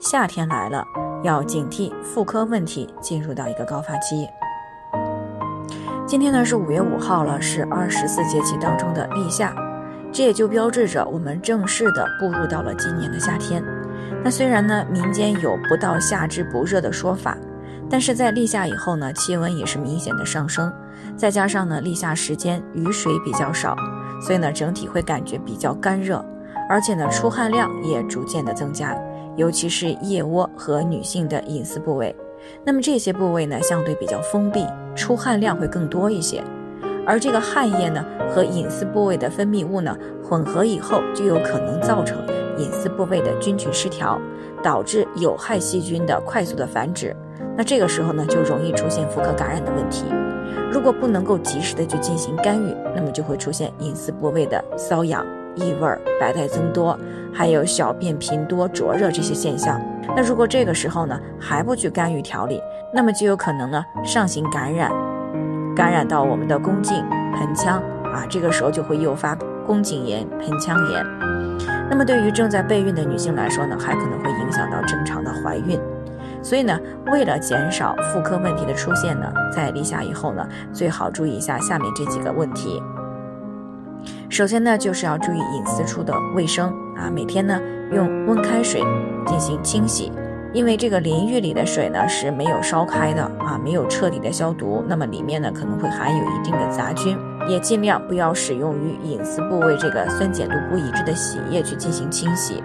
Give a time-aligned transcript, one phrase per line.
[0.00, 0.84] 夏天来了。
[1.24, 4.28] 要警惕妇科问题进入到一个高发期。
[6.06, 9.52] 今天呢是五月五号了，是二十四节气当中的立夏，
[10.12, 13.60] 这也就标志着我们正式的步入到了今年的夏天。
[14.22, 17.36] 那虽然呢民间有不到夏之不热的说法，
[17.90, 20.72] 但是在立夏以后呢气温也是明显的上升，
[21.16, 23.76] 再加上呢立夏时间雨水比较少，
[24.22, 26.24] 所以呢整体会感觉比较干热，
[26.70, 28.96] 而且呢出汗量也逐渐的增加。
[29.38, 32.14] 尤其是腋窝和女性的隐私部位，
[32.64, 34.66] 那么这些部位呢，相对比较封闭，
[34.96, 36.42] 出汗量会更多一些。
[37.06, 42.18] 而这个汗液呢和隐私部位的分泌物呢混合以后，就有可能造成
[42.58, 44.20] 隐私部位的菌群失调，
[44.60, 47.14] 导致有害细菌的快速的繁殖。
[47.56, 50.04] 那这个时候呢，就容易出现妇科感染的问题。
[50.72, 55.24] 如果不能够及时的去进行干预，那么就会出现隐私部位的瘙痒。
[55.58, 56.98] 异味、白带增多，
[57.32, 59.80] 还有小便频多、灼热这些现象。
[60.16, 62.60] 那如果这个时候呢还不去干预调理，
[62.94, 64.90] 那么就有可能呢上行感染，
[65.76, 67.04] 感染到我们的宫颈、
[67.34, 69.36] 盆腔啊，这个时候就会诱发
[69.66, 71.04] 宫颈炎、盆腔炎。
[71.90, 75.78] 那么对于正在备孕的女性来说呢，还可能会影响到正常的怀孕。
[76.40, 76.78] 所以呢，
[77.10, 82.82] 为了减少妇科问题的出现呢，在立夏以后呢，最好注意一下下面这几个问题。
[84.30, 87.58] 首先呢，就是要注意隐私处的卫生啊，每天呢
[87.92, 88.82] 用温开水
[89.26, 90.12] 进行清洗，
[90.52, 102.62] 因为这个淋浴里的水呢是没有烧开的啊，没有彻底的消毒，那么里面呢可能会含有一定的杂菌，也尽量不要使用与隐私部位这个酸碱度不一致的洗液去进行清洗，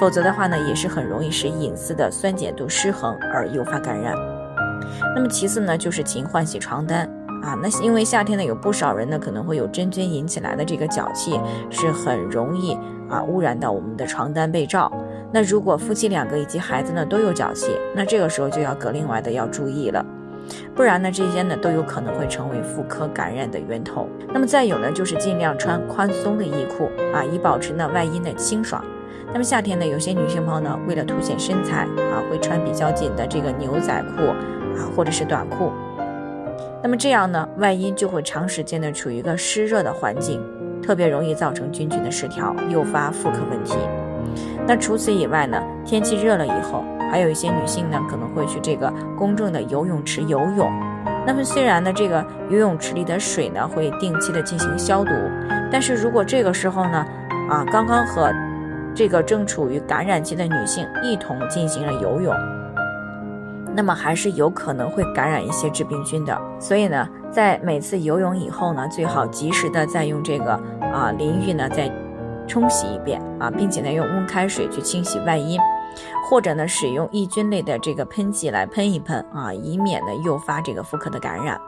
[0.00, 4.14] 否则的话呢也是很容易使隐私的酸碱度失衡而诱发感染。
[5.14, 7.08] 那么其次呢，就是勤换洗床单。
[7.44, 11.38] 啊，那因为夏天呢，有不少人呢可能会有真菌引起来的这个脚气，
[11.68, 12.72] 是很容易
[13.08, 14.90] 啊污染到我们的床单被罩。
[15.30, 20.02] 那如果夫妻两个以及孩子呢都有脚气，那这个时候就要格外的要注意了，
[20.74, 24.08] 不然呢这些呢都有可能会成为妇科感染的源头。
[24.32, 28.82] 那么再有呢就是尽量穿宽松的衣裤啊，以保持呢外阴的清爽。
[29.32, 34.22] 那么夏天呢有些女性朋友呢为了凸显身材啊，会穿比较紧的这个牛仔裤
[34.78, 35.70] 啊或者是短裤。
[36.84, 40.38] 那么这样呢，外阴就会长时间的处于一个湿热的环境，
[40.82, 43.74] 特别容易造成菌群的失调，诱发妇科问题。
[44.66, 50.70] 那除此以外呢，天气热了以后，还有一些女性呢可能会去这个公众的游泳池游泳。
[51.26, 55.10] 那么虽然呢，这个游泳池里的水呢会定期的进行消毒，
[55.72, 56.98] 但是如果这个时候呢，
[57.48, 58.30] 啊，刚刚和
[58.94, 62.34] 这个正处于感染期的女性一同进行了游泳。
[63.76, 71.90] 那么还是有可能会感染一些致病菌的，所以呢，在每次游泳以后呢，最好及时的再用这个啊淋浴呢再
[72.46, 75.58] 冲洗一遍啊，并且呢用温开水去清洗外阴，
[76.30, 81.60] 或者呢使用抑菌类的这个喷剂来喷一喷啊，以免呢诱发这个妇科的感染。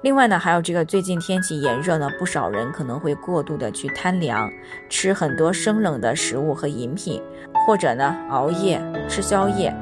[0.00, 4.50] 另外呢，还有这个最近天气炎热呢，不少人可能会过度的去贪凉，
[4.88, 7.22] 吃很多生冷的食物和饮品，
[7.64, 9.72] 或者呢熬夜吃宵夜。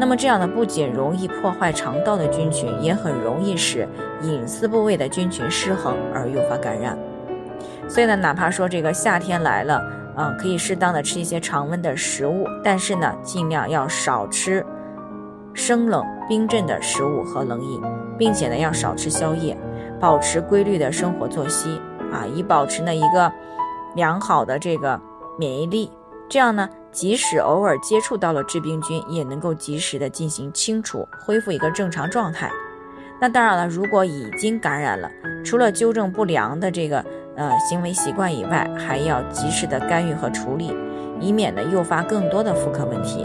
[0.00, 3.86] 那么这样呢，不仅容易破坏肠道的菌群，也很容易使
[4.22, 6.98] 隐私部位的菌群失衡而诱发感染。
[7.86, 9.84] 所以呢，哪怕说这个夏天来了，
[10.16, 14.64] 嗯，可以适当的吃一些常温的食物，但是呢，尽量要少吃
[15.52, 17.82] 生冷冰镇的食物和冷饮，
[18.16, 19.54] 并且呢，要少吃宵夜，
[20.00, 21.78] 保持规律的生活作息
[22.10, 23.30] 啊，以保持呢一个
[23.94, 24.98] 良好的这个
[25.38, 25.90] 免疫力。
[26.30, 26.68] 这样呢。
[26.92, 32.50] 即使偶尔接触到了致病菌，也能够及时的进行清除，恢复一个正常状态。
[33.20, 35.08] 那当然了，如果已经感染了，
[35.44, 37.04] 除了纠正不良的这个
[37.36, 40.76] 呃行为习惯以外，还要及时的干预和处理，
[41.20, 43.24] 以免呢诱发更多的妇科问题。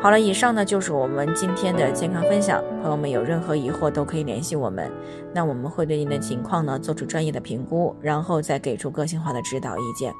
[0.00, 2.62] 好了，以上呢就是我们今天的健康分享。
[2.80, 4.90] 朋友们有任何疑惑都可以联系我们，
[5.34, 10.14] 那我们会对您的情况呢做出专业的评估，然后再给出个性化的指导意见。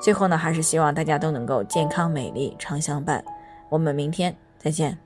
[0.00, 3.24] 最后呢，还是希望大家都能够健康美丽常相伴。
[3.68, 5.03] 我们明天再见。